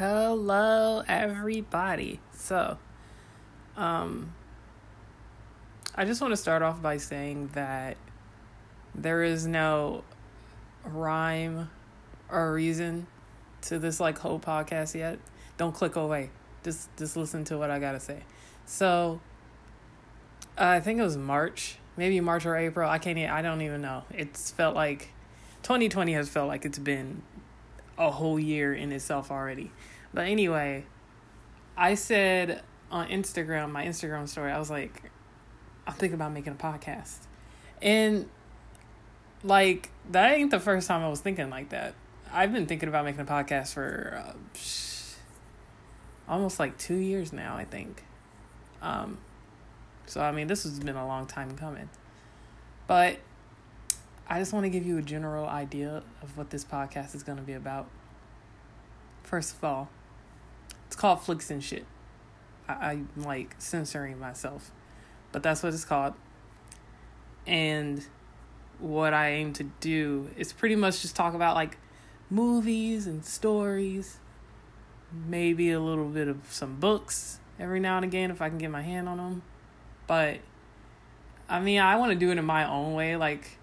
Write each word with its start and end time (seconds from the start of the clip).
Hello, 0.00 1.02
everybody. 1.06 2.20
So, 2.32 2.78
um, 3.76 4.32
I 5.94 6.06
just 6.06 6.22
want 6.22 6.32
to 6.32 6.38
start 6.38 6.62
off 6.62 6.80
by 6.80 6.96
saying 6.96 7.48
that 7.48 7.98
there 8.94 9.22
is 9.22 9.46
no 9.46 10.02
rhyme 10.86 11.68
or 12.30 12.50
reason 12.54 13.08
to 13.60 13.78
this 13.78 14.00
like 14.00 14.16
whole 14.16 14.40
podcast 14.40 14.94
yet. 14.94 15.18
Don't 15.58 15.74
click 15.74 15.96
away. 15.96 16.30
Just 16.64 16.88
just 16.96 17.14
listen 17.14 17.44
to 17.44 17.58
what 17.58 17.70
I 17.70 17.78
gotta 17.78 18.00
say. 18.00 18.22
So, 18.64 19.20
uh, 20.56 20.64
I 20.64 20.80
think 20.80 20.98
it 20.98 21.02
was 21.02 21.18
March, 21.18 21.76
maybe 21.98 22.18
March 22.20 22.46
or 22.46 22.56
April. 22.56 22.88
I 22.88 22.96
can't. 22.96 23.18
I 23.18 23.42
don't 23.42 23.60
even 23.60 23.82
know. 23.82 24.04
It's 24.08 24.50
felt 24.50 24.74
like 24.74 25.12
2020 25.62 26.14
has 26.14 26.30
felt 26.30 26.48
like 26.48 26.64
it's 26.64 26.78
been 26.78 27.20
a 28.00 28.10
whole 28.10 28.40
year 28.40 28.72
in 28.72 28.90
itself 28.90 29.30
already. 29.30 29.70
But 30.12 30.26
anyway, 30.26 30.84
I 31.76 31.94
said 31.94 32.62
on 32.90 33.08
Instagram, 33.08 33.70
my 33.70 33.84
Instagram 33.84 34.26
story, 34.26 34.50
I 34.50 34.58
was 34.58 34.70
like, 34.70 35.12
I'm 35.86 35.92
thinking 35.92 36.14
about 36.14 36.32
making 36.32 36.54
a 36.54 36.56
podcast. 36.56 37.18
And 37.82 38.28
like, 39.44 39.90
that 40.10 40.32
ain't 40.32 40.50
the 40.50 40.58
first 40.58 40.88
time 40.88 41.04
I 41.04 41.08
was 41.08 41.20
thinking 41.20 41.50
like 41.50 41.68
that. 41.68 41.94
I've 42.32 42.52
been 42.52 42.66
thinking 42.66 42.88
about 42.88 43.04
making 43.04 43.20
a 43.20 43.24
podcast 43.24 43.74
for 43.74 44.22
uh, 44.24 44.32
almost 46.26 46.58
like 46.58 46.78
two 46.78 46.96
years 46.96 47.32
now, 47.32 47.56
I 47.56 47.64
think. 47.64 48.02
Um, 48.80 49.18
so, 50.06 50.22
I 50.22 50.32
mean, 50.32 50.46
this 50.46 50.62
has 50.62 50.80
been 50.80 50.96
a 50.96 51.06
long 51.06 51.26
time 51.26 51.56
coming. 51.56 51.90
But 52.86 53.18
I 54.32 54.38
just 54.38 54.52
want 54.52 54.62
to 54.62 54.70
give 54.70 54.86
you 54.86 54.96
a 54.96 55.02
general 55.02 55.48
idea 55.48 56.04
of 56.22 56.38
what 56.38 56.50
this 56.50 56.64
podcast 56.64 57.16
is 57.16 57.24
going 57.24 57.38
to 57.38 57.42
be 57.42 57.54
about. 57.54 57.88
First 59.24 59.56
of 59.56 59.64
all, 59.64 59.88
it's 60.86 60.94
called 60.94 61.20
Flicks 61.20 61.50
and 61.50 61.62
Shit. 61.62 61.84
I, 62.68 62.92
am 62.92 63.08
like 63.16 63.56
censoring 63.58 64.20
myself, 64.20 64.70
but 65.32 65.42
that's 65.42 65.64
what 65.64 65.74
it's 65.74 65.84
called. 65.84 66.14
And 67.44 68.06
what 68.78 69.12
I 69.14 69.30
aim 69.30 69.52
to 69.54 69.64
do 69.80 70.30
is 70.36 70.52
pretty 70.52 70.76
much 70.76 71.02
just 71.02 71.16
talk 71.16 71.34
about 71.34 71.56
like 71.56 71.76
movies 72.30 73.08
and 73.08 73.24
stories, 73.24 74.18
maybe 75.12 75.72
a 75.72 75.80
little 75.80 76.08
bit 76.08 76.28
of 76.28 76.52
some 76.52 76.78
books 76.78 77.40
every 77.58 77.80
now 77.80 77.96
and 77.96 78.04
again 78.04 78.30
if 78.30 78.40
I 78.40 78.48
can 78.48 78.58
get 78.58 78.70
my 78.70 78.82
hand 78.82 79.08
on 79.08 79.16
them. 79.16 79.42
But 80.06 80.38
I 81.48 81.58
mean, 81.58 81.80
I 81.80 81.96
want 81.96 82.12
to 82.12 82.18
do 82.18 82.30
it 82.30 82.38
in 82.38 82.44
my 82.44 82.70
own 82.70 82.94
way. 82.94 83.16
Like, 83.16 83.58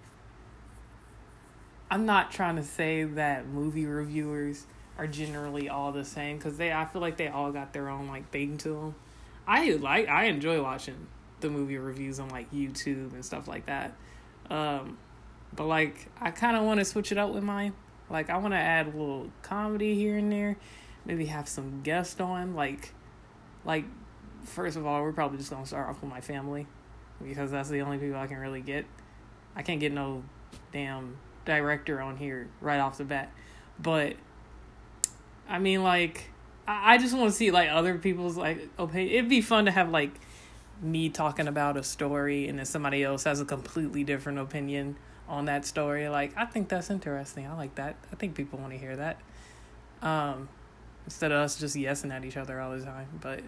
I'm 1.90 2.06
not 2.06 2.30
trying 2.30 2.56
to 2.56 2.62
say 2.62 3.04
that 3.04 3.46
movie 3.46 3.86
reviewers 3.86 4.66
are 4.98 5.06
generally 5.06 5.68
all 5.68 5.92
the 5.92 6.04
same 6.04 6.36
because 6.36 6.56
they 6.56 6.72
I 6.72 6.84
feel 6.84 7.00
like 7.00 7.16
they 7.16 7.28
all 7.28 7.52
got 7.52 7.72
their 7.72 7.88
own 7.88 8.08
like 8.08 8.30
thing 8.30 8.58
to 8.58 8.68
them. 8.70 8.94
I 9.46 9.72
like 9.72 10.08
I 10.08 10.24
enjoy 10.24 10.62
watching 10.62 11.06
the 11.40 11.48
movie 11.48 11.78
reviews 11.78 12.18
on 12.18 12.28
like 12.28 12.50
YouTube 12.52 13.12
and 13.12 13.24
stuff 13.24 13.48
like 13.48 13.66
that. 13.66 13.94
Um, 14.50 14.98
but 15.54 15.66
like 15.66 16.08
I 16.20 16.30
kind 16.30 16.56
of 16.56 16.64
want 16.64 16.80
to 16.80 16.84
switch 16.84 17.12
it 17.12 17.18
up 17.18 17.32
with 17.32 17.42
mine. 17.42 17.72
Like 18.10 18.28
I 18.28 18.38
want 18.38 18.54
to 18.54 18.58
add 18.58 18.86
a 18.86 18.90
little 18.90 19.30
comedy 19.42 19.94
here 19.94 20.16
and 20.16 20.30
there, 20.32 20.56
maybe 21.04 21.26
have 21.26 21.48
some 21.48 21.82
guests 21.82 22.20
on. 22.20 22.54
Like, 22.54 22.92
like 23.64 23.84
first 24.44 24.76
of 24.76 24.86
all, 24.86 25.02
we're 25.02 25.12
probably 25.12 25.38
just 25.38 25.50
gonna 25.50 25.66
start 25.66 25.88
off 25.88 26.00
with 26.00 26.10
my 26.10 26.20
family 26.20 26.66
because 27.22 27.50
that's 27.50 27.68
the 27.68 27.80
only 27.80 27.98
people 27.98 28.16
I 28.16 28.26
can 28.26 28.38
really 28.38 28.60
get. 28.62 28.84
I 29.56 29.62
can't 29.62 29.80
get 29.80 29.92
no 29.92 30.24
damn 30.72 31.16
director 31.48 32.00
on 32.00 32.16
here 32.16 32.46
right 32.60 32.78
off 32.78 32.98
the 32.98 33.04
bat. 33.04 33.32
But 33.80 34.14
I 35.48 35.58
mean, 35.58 35.82
like, 35.82 36.30
I, 36.66 36.94
I 36.94 36.98
just 36.98 37.16
want 37.16 37.30
to 37.30 37.36
see 37.36 37.50
like 37.50 37.70
other 37.70 37.98
people's 37.98 38.36
like 38.36 38.68
opinion. 38.78 39.14
It'd 39.14 39.30
be 39.30 39.40
fun 39.40 39.64
to 39.64 39.70
have 39.70 39.90
like 39.90 40.12
me 40.80 41.08
talking 41.08 41.48
about 41.48 41.76
a 41.76 41.82
story 41.82 42.46
and 42.48 42.58
then 42.58 42.66
somebody 42.66 43.02
else 43.02 43.24
has 43.24 43.40
a 43.40 43.44
completely 43.44 44.04
different 44.04 44.38
opinion 44.38 44.96
on 45.26 45.46
that 45.46 45.64
story. 45.64 46.08
Like, 46.08 46.32
I 46.36 46.44
think 46.44 46.68
that's 46.68 46.90
interesting. 46.90 47.46
I 47.46 47.56
like 47.56 47.74
that. 47.76 47.96
I 48.12 48.16
think 48.16 48.34
people 48.34 48.58
want 48.58 48.72
to 48.72 48.78
hear 48.78 48.94
that. 48.96 49.18
Um, 50.02 50.48
instead 51.06 51.32
of 51.32 51.38
us 51.38 51.56
just 51.56 51.74
yesing 51.74 52.12
at 52.12 52.24
each 52.24 52.36
other 52.36 52.60
all 52.60 52.76
the 52.76 52.84
time. 52.84 53.08
But 53.20 53.40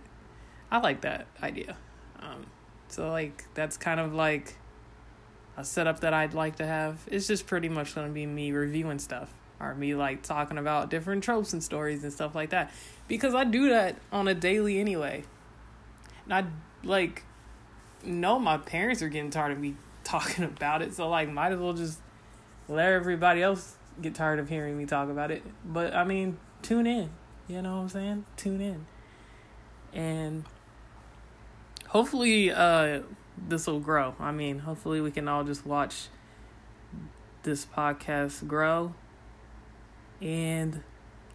I 0.70 0.78
like 0.78 1.02
that 1.02 1.26
idea. 1.42 1.76
Um, 2.18 2.46
so 2.88 3.10
like 3.10 3.44
that's 3.54 3.76
kind 3.76 4.00
of 4.00 4.14
like 4.14 4.56
a 5.60 5.64
setup 5.64 6.00
that 6.00 6.14
I'd 6.14 6.34
like 6.34 6.56
to 6.56 6.66
have. 6.66 6.98
It's 7.06 7.26
just 7.26 7.46
pretty 7.46 7.68
much 7.68 7.94
going 7.94 8.06
to 8.06 8.12
be 8.12 8.26
me 8.26 8.50
reviewing 8.52 8.98
stuff 8.98 9.32
or 9.60 9.74
me 9.74 9.94
like 9.94 10.22
talking 10.22 10.58
about 10.58 10.90
different 10.90 11.22
tropes 11.22 11.52
and 11.52 11.62
stories 11.62 12.02
and 12.02 12.12
stuff 12.12 12.34
like 12.34 12.50
that 12.50 12.72
because 13.06 13.34
I 13.34 13.44
do 13.44 13.68
that 13.68 13.96
on 14.10 14.26
a 14.26 14.34
daily 14.34 14.80
anyway. 14.80 15.24
And 16.24 16.34
I 16.34 16.44
like 16.82 17.24
know 18.02 18.38
my 18.38 18.56
parents 18.56 19.02
are 19.02 19.08
getting 19.08 19.30
tired 19.30 19.52
of 19.52 19.58
me 19.58 19.76
talking 20.04 20.44
about 20.44 20.82
it, 20.82 20.94
so 20.94 21.08
like 21.08 21.30
might 21.30 21.52
as 21.52 21.58
well 21.58 21.74
just 21.74 22.00
let 22.68 22.92
everybody 22.92 23.42
else 23.42 23.76
get 24.00 24.14
tired 24.14 24.38
of 24.38 24.48
hearing 24.48 24.78
me 24.78 24.86
talk 24.86 25.10
about 25.10 25.30
it. 25.30 25.42
But 25.64 25.94
I 25.94 26.04
mean, 26.04 26.38
tune 26.62 26.86
in. 26.86 27.10
You 27.48 27.62
know 27.62 27.76
what 27.76 27.82
I'm 27.82 27.88
saying? 27.88 28.24
Tune 28.36 28.60
in. 28.60 28.86
And 29.92 30.44
hopefully 31.88 32.50
uh 32.50 33.00
this 33.36 33.66
will 33.66 33.80
grow. 33.80 34.14
I 34.18 34.32
mean, 34.32 34.60
hopefully 34.60 35.00
we 35.00 35.10
can 35.10 35.28
all 35.28 35.44
just 35.44 35.66
watch 35.66 36.08
this 37.42 37.64
podcast 37.64 38.46
grow 38.46 38.94
and 40.20 40.82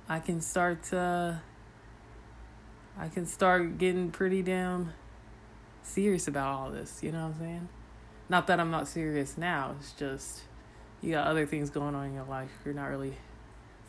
I 0.08 0.20
can 0.20 0.42
start 0.42 0.94
uh 0.94 1.34
I 2.98 3.10
can 3.10 3.26
start 3.26 3.78
getting 3.78 4.12
pretty 4.12 4.42
damn 4.42 4.94
serious 5.82 6.28
about 6.28 6.48
all 6.48 6.72
this, 6.72 7.02
you 7.04 7.12
know 7.12 7.28
what 7.28 7.36
I'm 7.36 7.40
saying? 7.40 7.70
Not 8.30 8.48
that 8.48 8.60
I'm 8.60 8.72
not 8.72 8.88
serious 8.88 9.38
now, 9.38 9.76
it's 9.80 9.92
just 9.94 10.42
you 11.02 11.12
got 11.12 11.28
other 11.28 11.46
things 11.46 11.70
going 11.70 11.94
on 11.94 12.08
in 12.08 12.14
your 12.14 12.26
life. 12.26 12.52
You're 12.64 12.74
not 12.74 12.86
really 12.86 13.18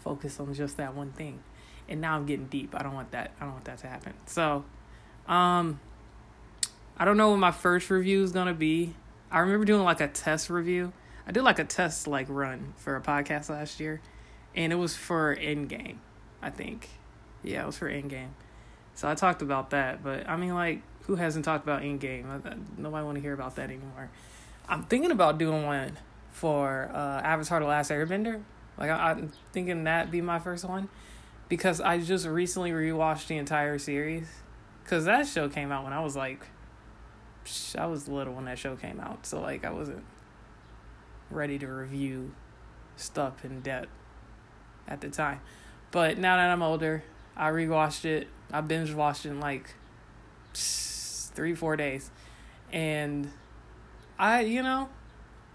focused 0.01 0.41
on 0.41 0.53
just 0.55 0.77
that 0.79 0.95
one 0.95 1.13
thing. 1.13 1.41
And 1.89 2.01
now 2.01 2.17
I'm 2.17 2.27
getting 2.27 2.47
deep. 2.47 2.75
I 2.75 2.83
don't 2.83 2.95
want 2.95 3.13
that 3.13 3.33
I 3.41 3.45
don't 3.45 3.53
want 3.53 3.65
that 3.67 3.79
to 3.79 3.87
happen. 3.87 4.15
So, 4.27 4.65
um 5.29 5.81
I 6.99 7.05
don't 7.05 7.19
know 7.19 7.31
what 7.31 7.39
my 7.39 7.51
first 7.51 7.91
review 7.91 8.23
is 8.23 8.33
gonna 8.33 8.55
be. 8.55 8.95
I 9.31 9.41
remember 9.41 9.67
doing 9.67 9.83
like 9.83 10.01
a 10.01 10.09
test 10.09 10.49
review. 10.49 10.93
I 11.27 11.33
did 11.33 11.43
like 11.43 11.59
a 11.59 11.65
test 11.65 12.07
like 12.07 12.27
run 12.31 12.73
for 12.77 12.97
a 12.97 13.03
podcast 13.03 13.51
last 13.51 13.81
year, 13.81 14.01
and 14.55 14.73
it 14.73 14.77
was 14.77 14.97
for 14.97 15.37
Endgame, 15.37 15.97
I 16.41 16.49
think. 16.49 16.89
Yeah, 17.43 17.65
it 17.65 17.67
was 17.67 17.77
for 17.77 17.91
Endgame. 17.91 18.31
So 18.95 19.09
I 19.09 19.15
talked 19.15 19.43
about 19.43 19.71
that, 19.71 20.03
but 20.03 20.27
I 20.27 20.37
mean, 20.37 20.55
like, 20.55 20.81
who 21.03 21.17
hasn't 21.17 21.45
talked 21.45 21.65
about 21.65 21.83
Endgame? 21.83 22.25
Nobody 22.79 23.05
want 23.05 23.17
to 23.17 23.21
hear 23.21 23.35
about 23.35 23.57
that 23.57 23.65
anymore. 23.65 24.09
I'm 24.67 24.85
thinking 24.85 25.11
about 25.11 25.37
doing 25.37 25.67
one 25.67 25.99
for 26.31 26.91
uh, 26.95 27.21
Avatar: 27.21 27.61
The 27.61 27.67
Last 27.67 27.91
Airbender. 27.91 28.41
Like, 28.79 28.89
I, 28.89 29.11
I'm 29.11 29.33
thinking 29.53 29.85
that 29.85 30.11
be 30.11 30.23
my 30.23 30.39
first 30.39 30.65
one 30.65 30.89
because 31.51 31.83
I 31.83 31.99
just 31.99 32.27
recently 32.27 32.71
rewatched 32.71 33.27
the 33.27 33.37
entire 33.37 33.79
series 33.79 34.29
because 34.83 35.05
that 35.05 35.27
show 35.27 35.51
came 35.51 35.71
out 35.71 35.85
when 35.85 35.93
I 35.93 36.01
was 36.01 36.17
like 36.17 36.47
I 37.79 37.87
was 37.87 38.09
little 38.09 38.35
when 38.35 38.47
that 38.47 38.59
show 38.59 38.77
came 38.77 39.01
out, 39.01 39.27
so 39.27 39.41
like 39.41 39.65
I 39.65 39.71
wasn't 39.71 40.05
ready 41.31 41.59
to 41.59 41.67
review 41.67 42.33
stuff 42.97 43.45
in 43.45 43.61
depth 43.61 43.89
at 44.87 45.01
the 45.01 45.09
time. 45.09 45.41
But 45.91 46.19
now 46.19 46.37
that 46.37 46.51
I'm 46.51 46.63
older, 46.63 47.05
I 47.37 47.51
rewatched 47.51 48.05
it. 48.05 48.29
I 48.53 48.61
binge 48.61 48.93
watched 48.93 49.27
it 49.27 49.31
in 49.31 49.41
like 49.41 49.75
three, 50.55 51.55
four 51.55 51.77
days, 51.77 52.11
and 52.73 53.31
I, 54.19 54.41
you 54.41 54.63
know, 54.63 54.89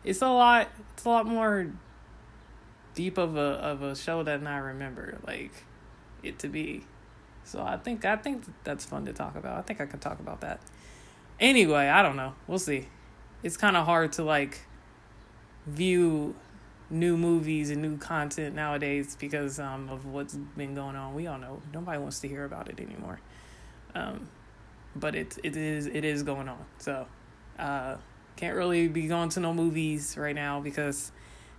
it's 0.03 0.21
a 0.21 0.29
lot. 0.29 0.69
It's 0.93 1.05
a 1.05 1.09
lot 1.09 1.25
more 1.25 1.71
deep 2.93 3.17
of 3.17 3.37
a 3.37 3.39
of 3.39 3.81
a 3.81 3.95
show 3.95 4.23
than 4.23 4.45
I 4.47 4.57
remember 4.57 5.17
like 5.25 5.51
it 6.23 6.39
to 6.39 6.47
be. 6.47 6.83
So 7.43 7.61
I 7.61 7.77
think 7.77 8.05
I 8.05 8.15
think 8.15 8.43
that's 8.63 8.85
fun 8.85 9.05
to 9.05 9.13
talk 9.13 9.35
about. 9.35 9.57
I 9.57 9.61
think 9.61 9.81
I 9.81 9.85
can 9.85 9.99
talk 9.99 10.19
about 10.19 10.41
that. 10.41 10.59
Anyway, 11.41 11.87
I 11.87 12.03
don't 12.03 12.15
know. 12.15 12.35
We'll 12.45 12.59
see. 12.59 12.87
It's 13.41 13.57
kind 13.57 13.75
of 13.75 13.85
hard 13.87 14.13
to 14.13 14.23
like 14.23 14.61
view 15.65 16.35
new 16.91 17.17
movies 17.17 17.71
and 17.71 17.81
new 17.81 17.97
content 17.97 18.53
nowadays 18.53 19.17
because 19.19 19.59
um, 19.59 19.89
of 19.89 20.05
what's 20.05 20.35
been 20.35 20.75
going 20.75 20.95
on. 20.95 21.15
We 21.15 21.25
all 21.25 21.39
know 21.39 21.61
nobody 21.73 21.97
wants 21.97 22.19
to 22.19 22.27
hear 22.27 22.45
about 22.45 22.69
it 22.69 22.79
anymore. 22.79 23.19
Um, 23.95 24.29
but 24.95 25.15
it 25.15 25.39
it 25.43 25.57
is 25.57 25.87
it 25.87 26.05
is 26.05 26.21
going 26.21 26.47
on. 26.47 26.63
So 26.77 27.07
uh, 27.57 27.95
can't 28.35 28.55
really 28.55 28.87
be 28.87 29.07
going 29.07 29.29
to 29.29 29.39
no 29.39 29.53
movies 29.53 30.15
right 30.17 30.35
now 30.35 30.59
because 30.59 31.11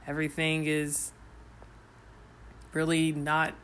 everything 0.07 0.67
is 0.67 1.11
really 2.73 3.11
not. 3.11 3.55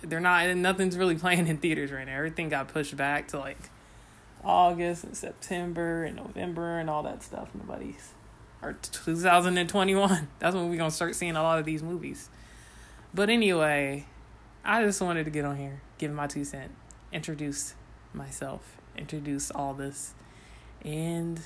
They're 0.00 0.20
not. 0.20 0.54
Nothing's 0.56 0.96
really 0.96 1.14
playing 1.18 1.48
in 1.48 1.56
theaters 1.56 1.90
right 1.90 2.06
now. 2.06 2.16
Everything 2.16 2.50
got 2.50 2.68
pushed 2.68 2.96
back 2.96 3.28
to 3.28 3.38
like 3.38 3.70
August 4.44 5.04
and 5.04 5.16
September 5.16 6.04
and 6.04 6.16
November 6.16 6.78
and 6.78 6.90
all 6.90 7.02
that 7.02 7.22
stuff. 7.22 7.48
Nobody's 7.54 8.12
or 8.62 8.74
2021. 8.74 10.28
That's 10.38 10.54
when 10.54 10.70
we're 10.70 10.76
gonna 10.76 10.90
start 10.90 11.14
seeing 11.14 11.36
a 11.36 11.42
lot 11.42 11.58
of 11.58 11.64
these 11.64 11.82
movies. 11.82 12.28
But 13.12 13.30
anyway, 13.30 14.06
I 14.64 14.82
just 14.82 15.00
wanted 15.00 15.24
to 15.24 15.30
get 15.30 15.44
on 15.44 15.56
here 15.56 15.80
give 15.98 16.12
my 16.12 16.26
two 16.26 16.44
cent, 16.44 16.72
introduce 17.12 17.74
myself, 18.12 18.78
introduce 18.96 19.50
all 19.50 19.74
this. 19.74 20.14
And 20.84 21.40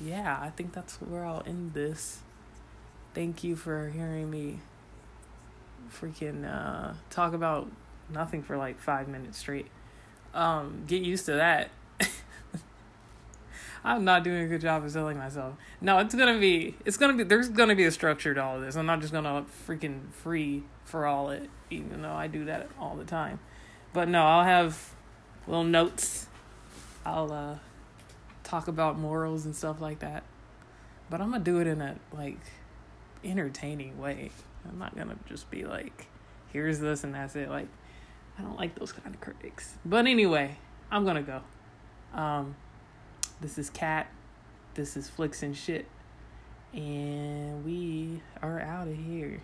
yeah, 0.00 0.38
I 0.40 0.50
think 0.50 0.72
that's 0.72 0.96
where 0.96 1.24
I'll 1.24 1.42
end 1.46 1.74
this. 1.74 2.20
Thank 3.14 3.44
you 3.44 3.56
for 3.56 3.90
hearing 3.90 4.30
me 4.30 4.60
freaking 5.90 6.44
uh, 6.44 6.94
talk 7.10 7.32
about 7.32 7.70
nothing 8.10 8.42
for 8.42 8.56
like 8.56 8.80
five 8.80 9.08
minutes 9.08 9.38
straight. 9.38 9.66
Um, 10.34 10.84
get 10.86 11.02
used 11.02 11.26
to 11.26 11.32
that. 11.32 11.70
I'm 13.86 14.02
not 14.02 14.24
doing 14.24 14.42
a 14.42 14.48
good 14.48 14.60
job 14.60 14.84
of 14.84 14.90
selling 14.90 15.16
myself. 15.16 15.54
No, 15.80 15.98
it's 15.98 16.12
gonna 16.12 16.40
be, 16.40 16.74
it's 16.84 16.96
gonna 16.96 17.12
be, 17.12 17.22
there's 17.22 17.48
gonna 17.48 17.76
be 17.76 17.84
a 17.84 17.92
structure 17.92 18.34
to 18.34 18.42
all 18.42 18.56
of 18.56 18.62
this. 18.62 18.74
I'm 18.74 18.84
not 18.84 19.00
just 19.00 19.12
gonna 19.12 19.46
freaking 19.64 20.10
free 20.10 20.64
for 20.84 21.06
all 21.06 21.30
it, 21.30 21.48
even 21.70 22.02
though 22.02 22.12
I 22.12 22.26
do 22.26 22.46
that 22.46 22.68
all 22.80 22.96
the 22.96 23.04
time. 23.04 23.38
But 23.92 24.08
no, 24.08 24.24
I'll 24.24 24.42
have 24.42 24.92
little 25.46 25.62
notes. 25.62 26.26
I'll 27.04 27.32
uh, 27.32 27.58
talk 28.42 28.66
about 28.66 28.98
morals 28.98 29.44
and 29.44 29.54
stuff 29.54 29.80
like 29.80 30.00
that. 30.00 30.24
But 31.08 31.20
I'm 31.20 31.30
gonna 31.30 31.44
do 31.44 31.60
it 31.60 31.68
in 31.68 31.80
a 31.80 31.94
like 32.12 32.40
entertaining 33.24 34.00
way. 34.00 34.32
I'm 34.68 34.80
not 34.80 34.96
gonna 34.96 35.16
just 35.28 35.48
be 35.48 35.64
like, 35.64 36.08
here's 36.52 36.80
this 36.80 37.04
and 37.04 37.14
that's 37.14 37.36
it. 37.36 37.48
Like, 37.48 37.68
I 38.36 38.42
don't 38.42 38.58
like 38.58 38.76
those 38.76 38.90
kind 38.90 39.14
of 39.14 39.20
critics. 39.20 39.74
But 39.84 40.08
anyway, 40.08 40.58
I'm 40.90 41.04
gonna 41.04 41.22
go. 41.22 41.42
Um, 42.12 42.56
this 43.38 43.58
is 43.58 43.68
Cat. 43.68 44.06
This 44.72 44.96
is 44.96 45.10
Flicks 45.10 45.42
and 45.42 45.54
Shit. 45.54 45.86
And 46.72 47.66
we 47.66 48.22
are 48.42 48.60
out 48.60 48.88
of 48.88 48.96
here. 48.96 49.42